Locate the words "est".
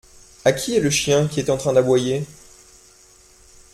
0.75-0.79, 1.39-1.51